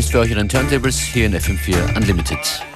ist 0.00 0.12
für 0.12 0.20
euch 0.20 0.30
in 0.30 0.38
den 0.38 0.48
Turntables 0.48 0.98
hier 0.98 1.26
in 1.26 1.34
FM4 1.34 1.94
Unlimited. 1.94 2.69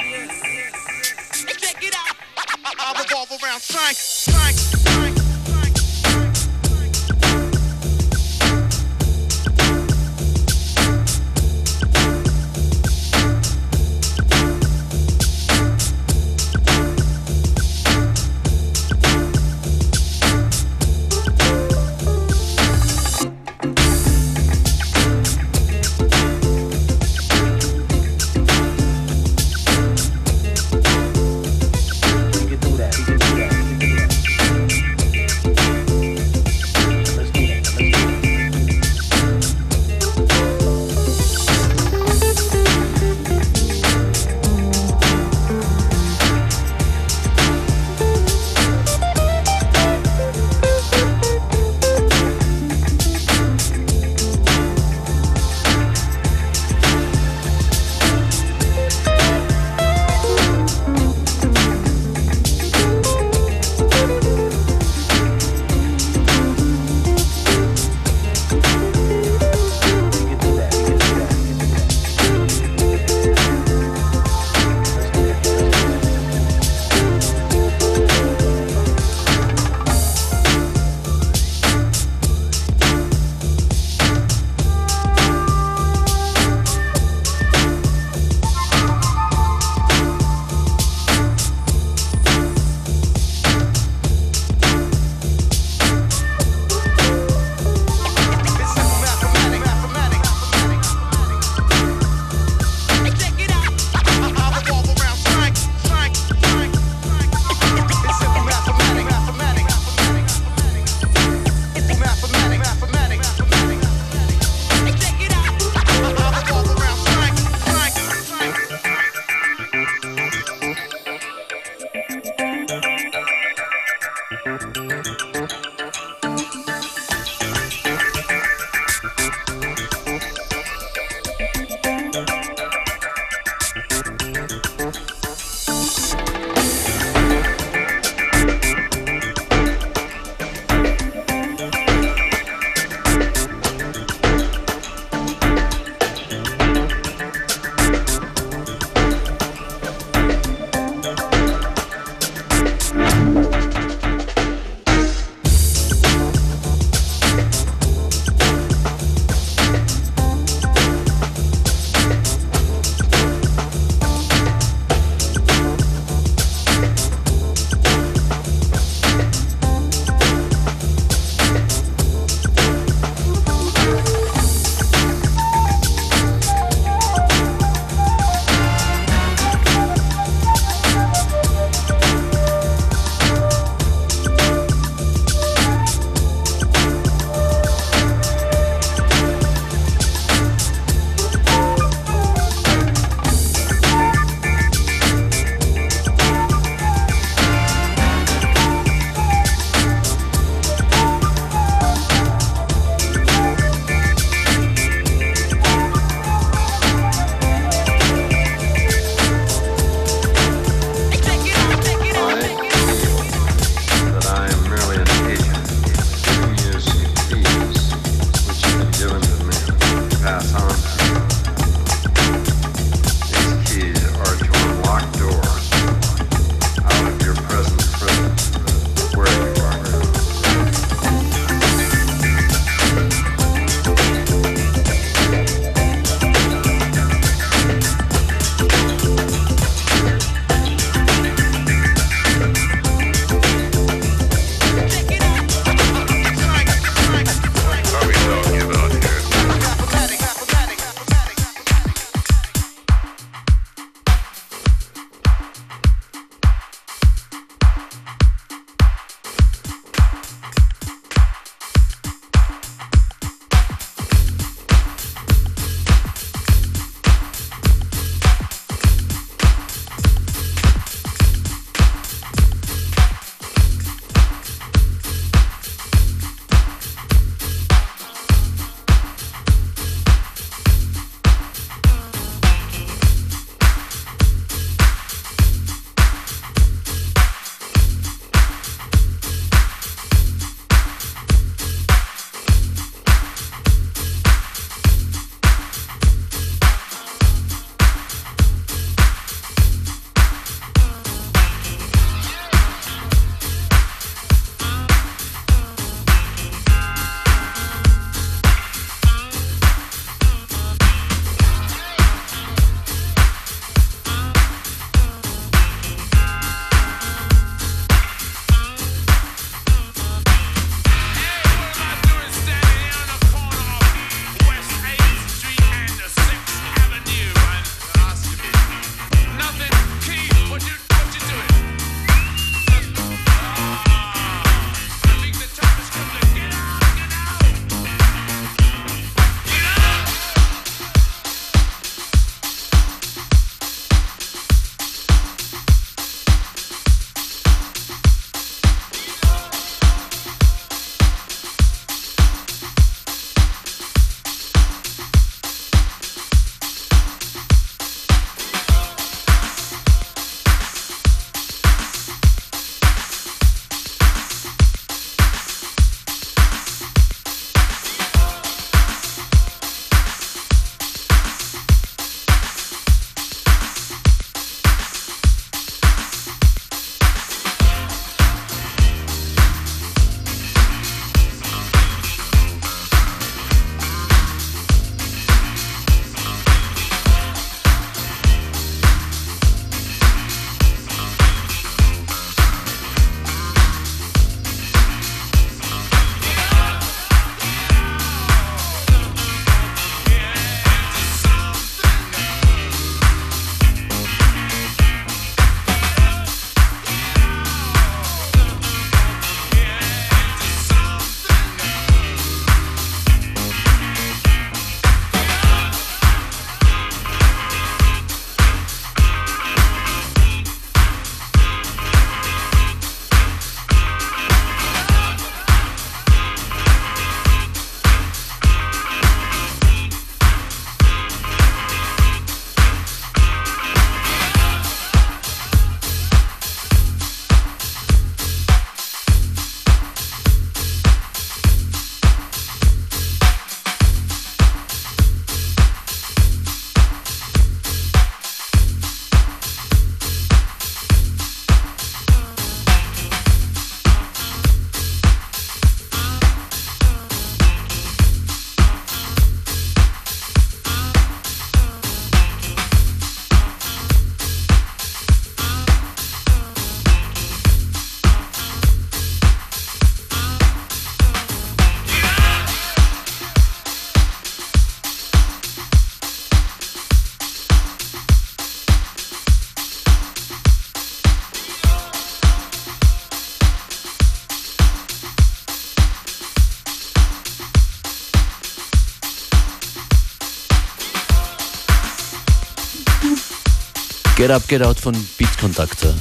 Get 494.25 494.31
Up, 494.31 494.49
Get 494.49 494.63
Out 494.63 494.81
von 494.81 494.95
Beat 495.19 495.37
Conductor. 495.39 495.93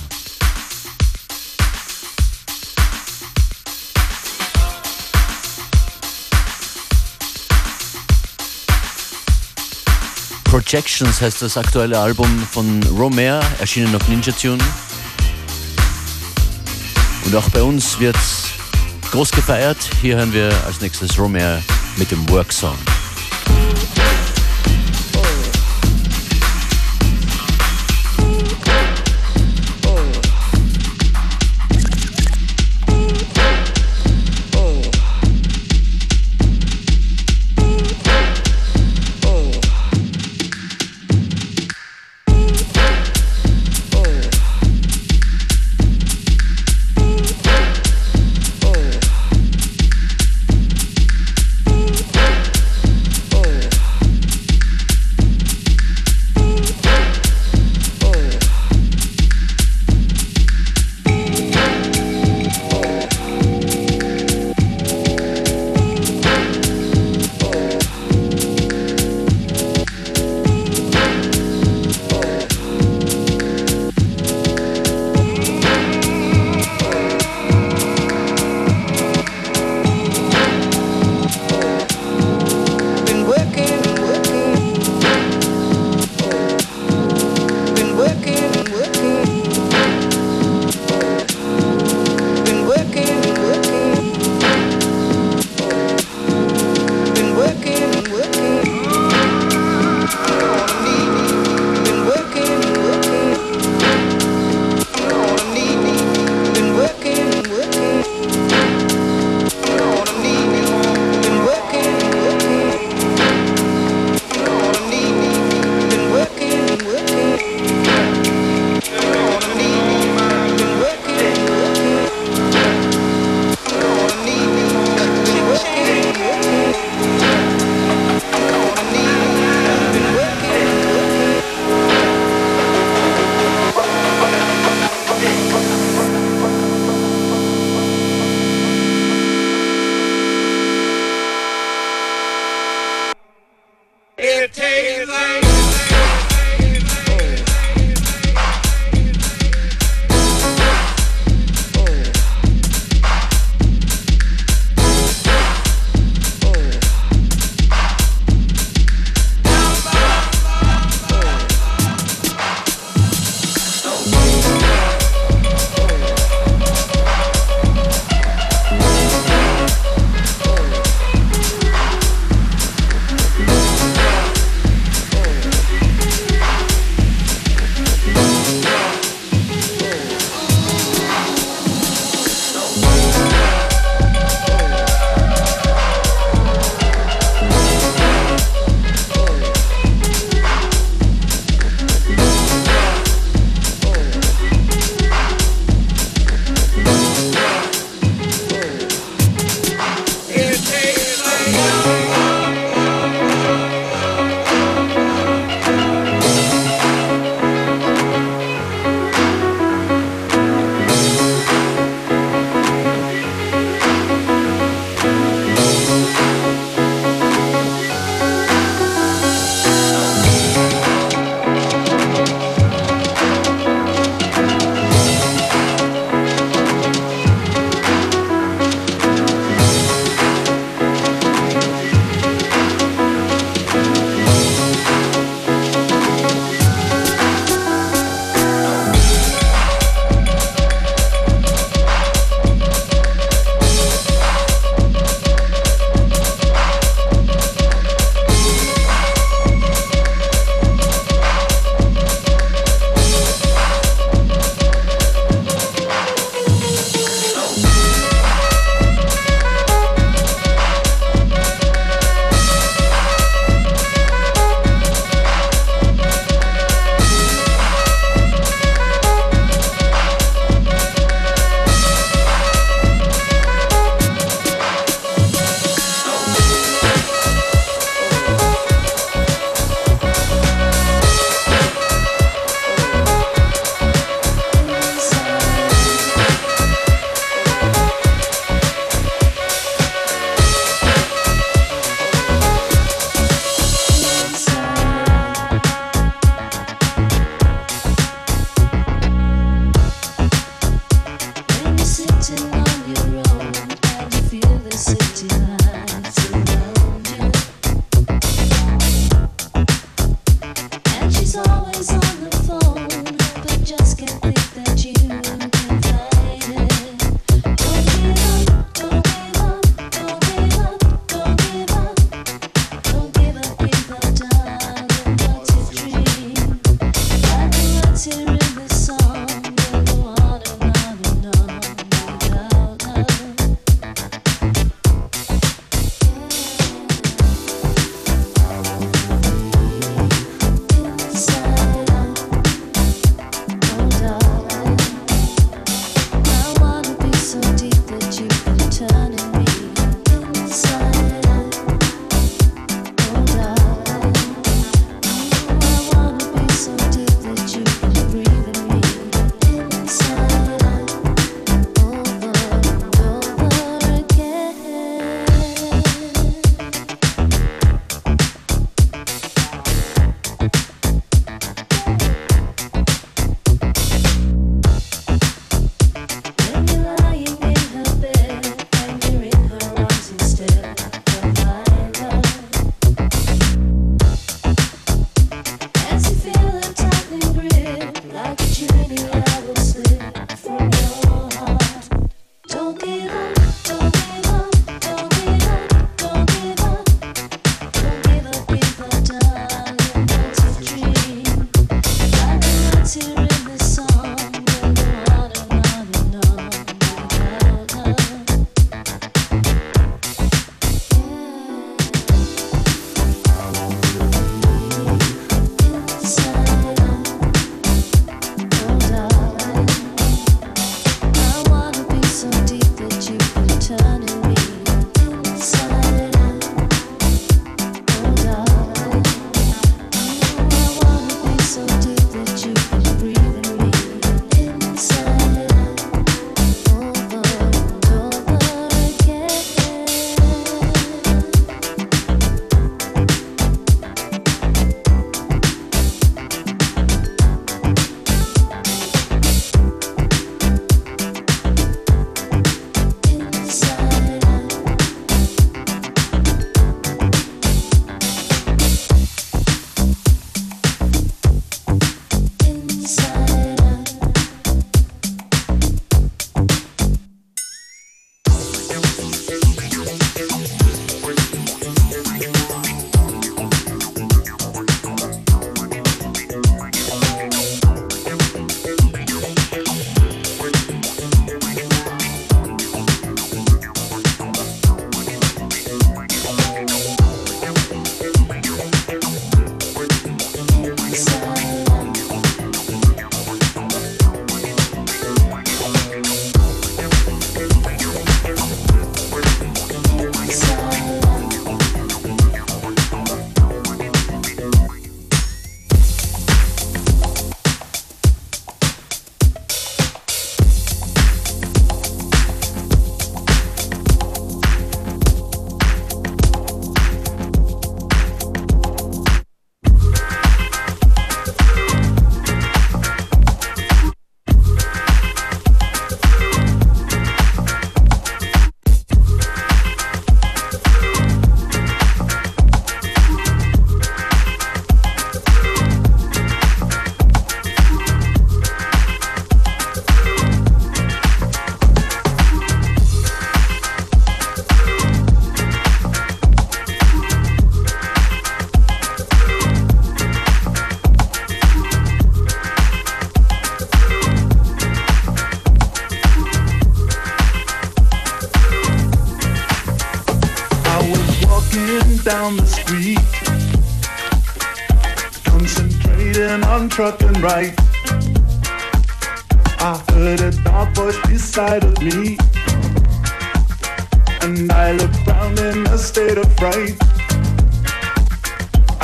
Projections 10.45 11.19
heißt 11.19 11.41
das 11.41 11.57
aktuelle 11.57 11.99
Album 11.99 12.47
von 12.49 12.81
Romare, 12.97 13.43
erschienen 13.59 13.93
auf 13.93 14.07
Ninja 14.07 14.31
Tune. 14.31 14.63
Und 17.25 17.35
auch 17.35 17.49
bei 17.49 17.61
uns 17.61 17.99
wird 17.99 18.15
groß 19.11 19.31
gefeiert. 19.31 19.79
Hier 20.01 20.15
hören 20.15 20.31
wir 20.31 20.49
als 20.65 20.79
nächstes 20.79 21.19
Romare 21.19 21.61
mit 21.97 22.09
dem 22.09 22.29
Work 22.29 22.53
Song. 22.53 22.77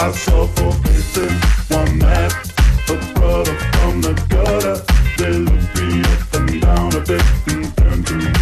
I 0.01 0.11
suffocated 0.13 1.31
one 1.67 1.97
night. 1.99 2.31
A 2.87 2.95
brother 3.13 3.53
from 3.73 3.99
the 3.99 4.13
gutter, 4.29 4.77
still 5.13 5.45
up 6.05 6.33
and 6.35 6.61
down 6.61 6.95
a 6.95 7.01
bit 7.01 7.21
and 7.47 8.07
to. 8.07 8.38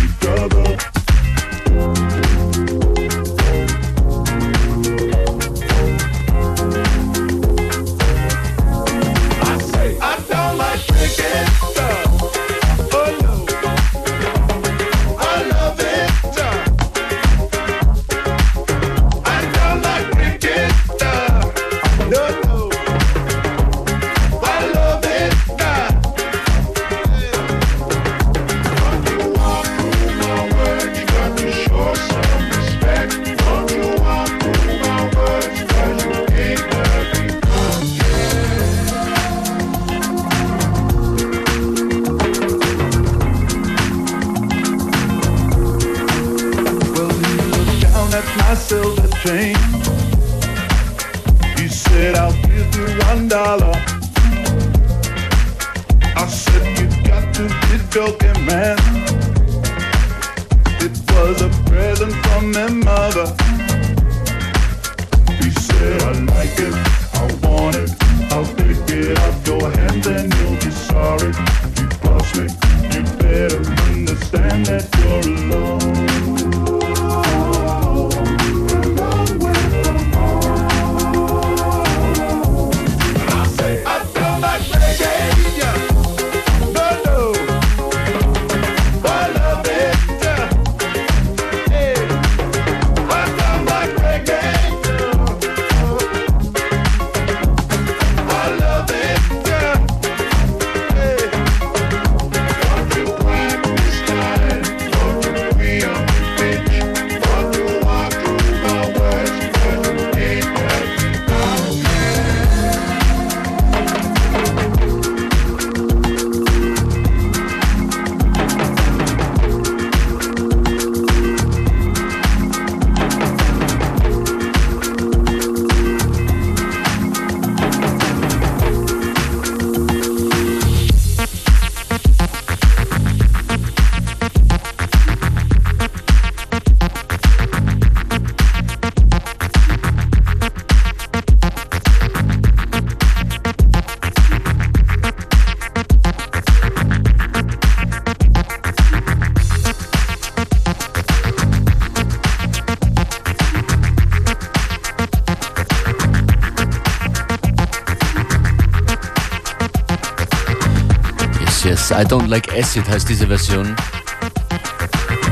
I 161.97 162.01
Don't 162.01 162.27
Like 162.27 162.53
Acid 162.53 162.87
heißt 162.87 163.09
diese 163.09 163.25
Version 163.25 163.75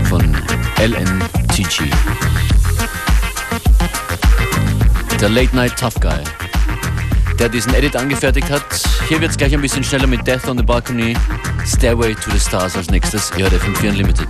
von 0.09 0.35
LNTG. 0.79 1.91
Der 5.21 5.29
Late 5.29 5.55
Night 5.55 5.79
Tough 5.79 5.93
Guy, 6.01 6.23
der 7.37 7.49
diesen 7.49 7.71
Edit 7.75 7.95
angefertigt 7.95 8.49
hat. 8.49 8.63
Hier 9.07 9.21
wird 9.21 9.29
es 9.29 9.37
gleich 9.37 9.53
ein 9.53 9.61
bisschen 9.61 9.83
schneller 9.83 10.07
mit 10.07 10.25
Death 10.25 10.47
on 10.47 10.57
the 10.57 10.63
Balcony, 10.63 11.15
Stairway 11.67 12.15
to 12.15 12.31
the 12.31 12.39
Stars 12.39 12.75
als 12.75 12.89
nächstes. 12.89 13.31
Ihr 13.37 13.43
hört 13.43 13.53
FM4 13.53 13.89
Unlimited. 13.89 14.27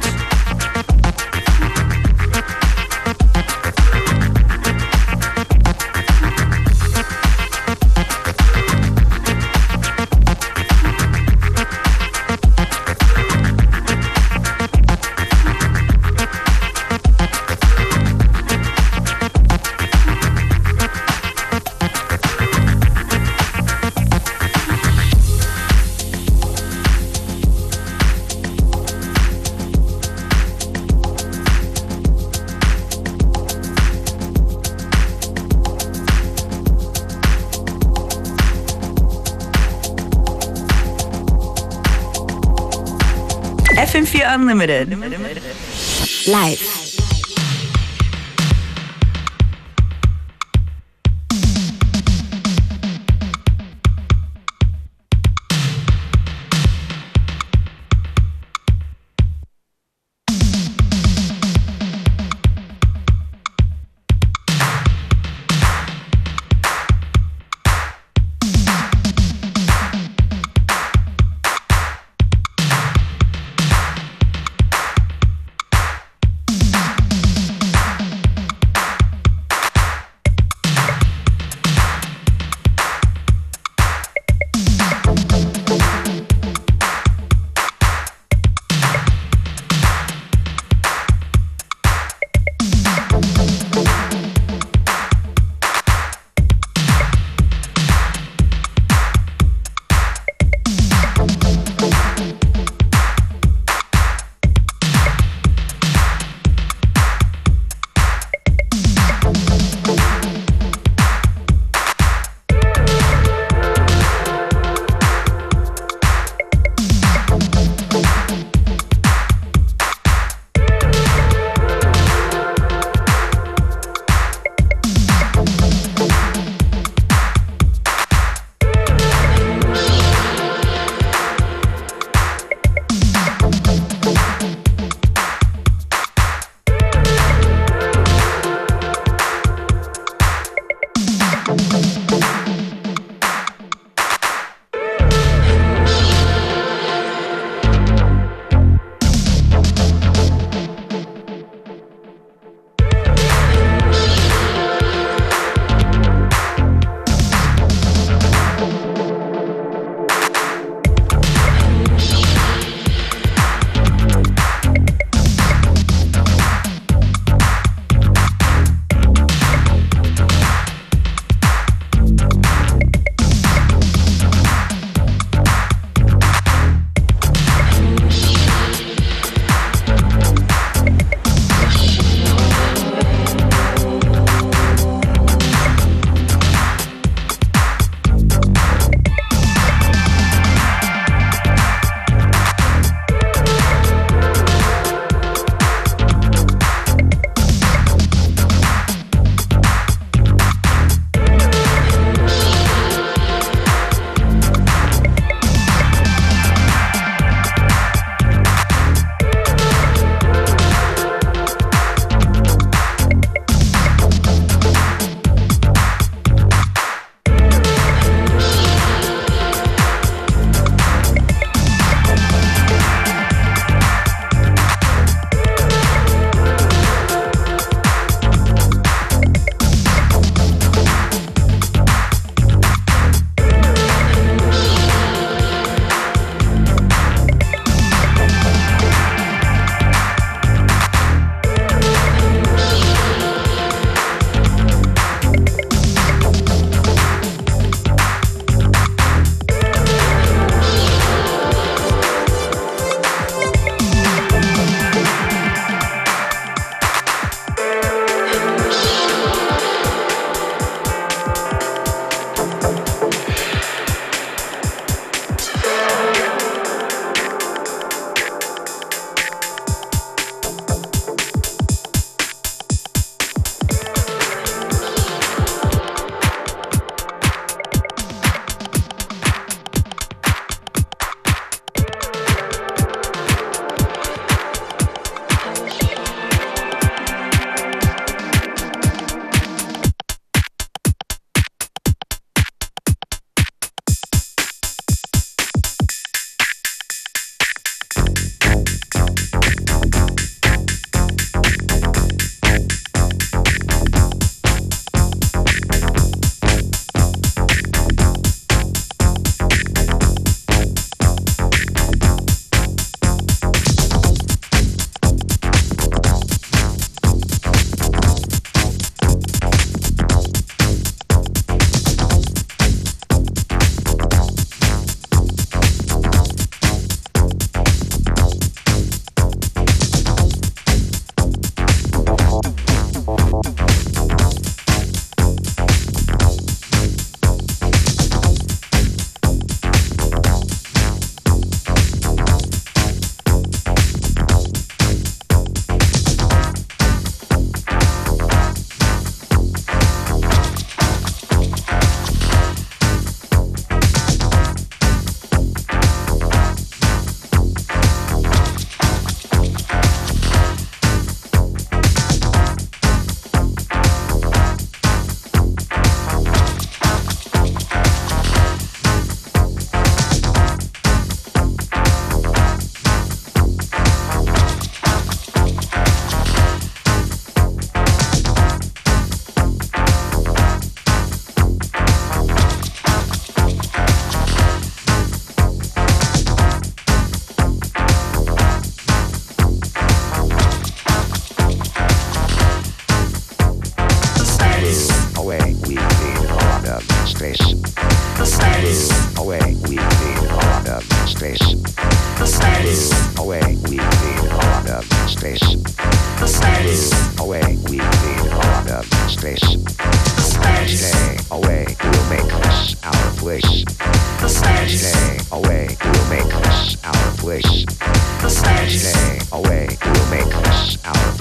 Limited. 44.65 44.89
Limited. 46.27 46.74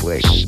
Place. 0.05 0.45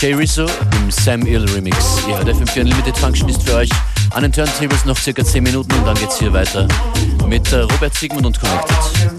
Jay 0.00 0.14
Rizzo 0.14 0.46
im 0.76 0.92
Sam 0.92 1.26
Ill 1.26 1.44
Remix. 1.50 2.02
Ja, 2.08 2.22
der 2.22 2.32
FM4 2.32 2.60
Unlimited 2.60 2.96
Function 2.96 3.28
ist 3.28 3.42
für 3.42 3.56
euch 3.56 3.70
an 4.12 4.22
den 4.22 4.30
Turntables 4.30 4.84
noch 4.84 4.96
circa 4.96 5.24
10 5.24 5.42
Minuten 5.42 5.72
und 5.72 5.84
dann 5.84 5.96
geht's 5.96 6.20
hier 6.20 6.32
weiter 6.32 6.68
mit 7.26 7.50
äh, 7.52 7.62
Robert 7.62 7.94
Sigmund 7.94 8.24
und 8.24 8.38
Connected. 8.38 9.17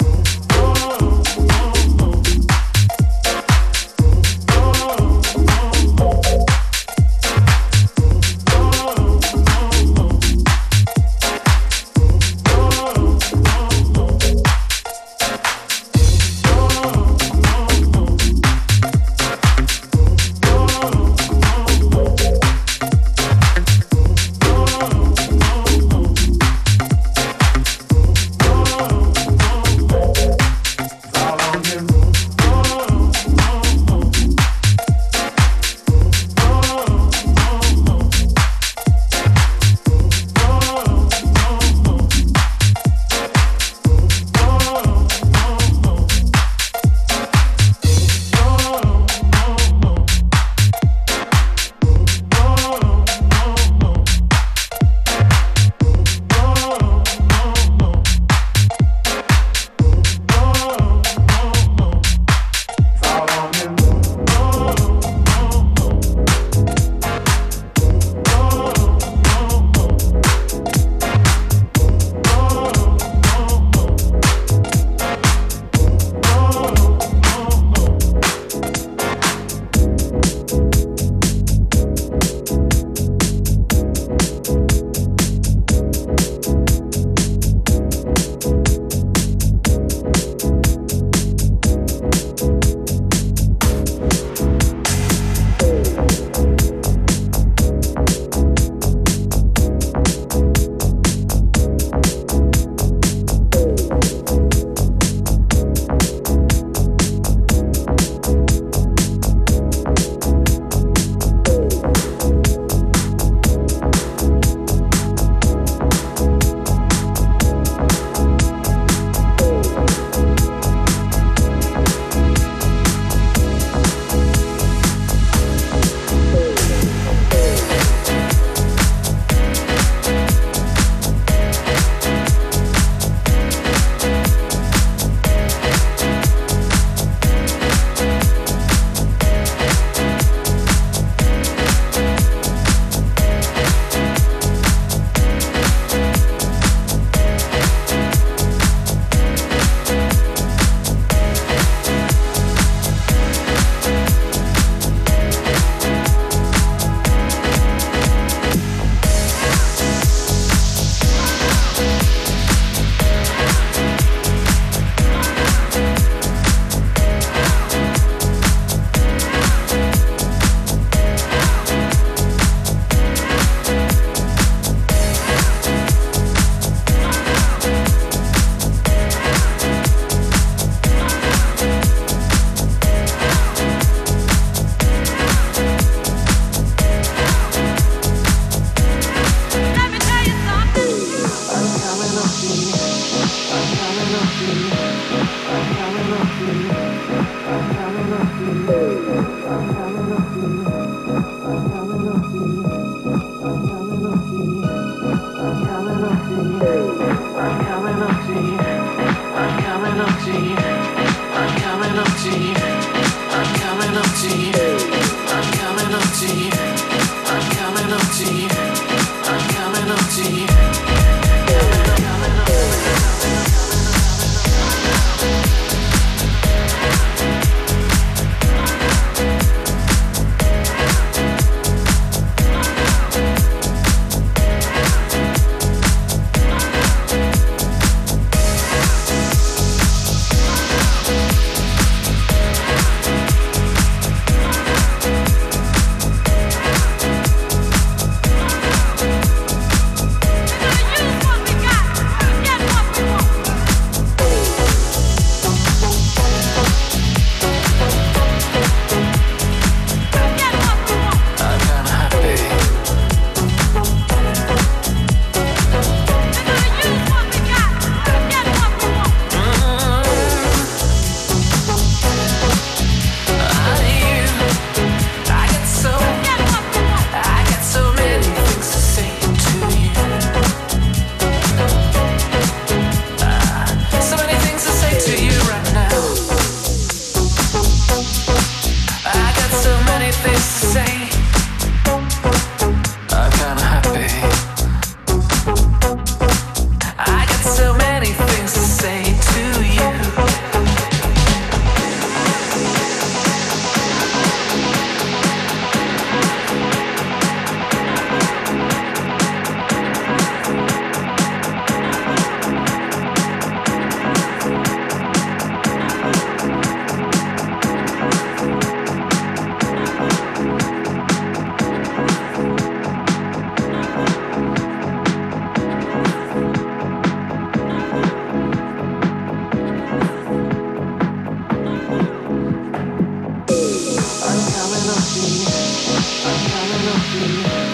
You. 337.22 337.69